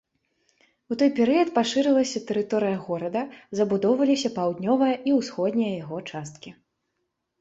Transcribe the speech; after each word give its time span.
У 0.93 0.95
той 1.01 1.09
перыяд 1.17 1.49
пашырылася 1.57 2.19
тэрыторыя 2.31 2.77
горада, 2.87 3.23
забудоўваліся 3.61 4.33
паўднёвая 4.41 4.91
і 5.13 5.17
ўсходняя 5.21 5.73
яго 5.83 5.97
часткі. 6.09 6.49